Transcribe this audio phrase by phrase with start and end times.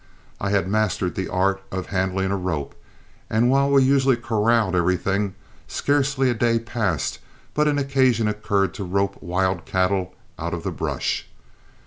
[0.39, 2.73] I had mastered the art of handling a rope,
[3.29, 5.35] and while we usually corralled everything,
[5.67, 7.19] scarcely a day passed
[7.53, 11.27] but occasion occurred to rope wild cattle out of the brush.